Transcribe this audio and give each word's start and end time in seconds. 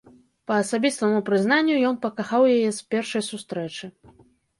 Па 0.51 0.55
асабістаму 0.61 1.19
прызнанню, 1.27 1.75
ён 1.89 1.99
пакахаў 2.05 2.47
яе 2.55 2.71
з 2.79 2.87
першай 2.95 3.23
сустрэчы. 3.29 3.91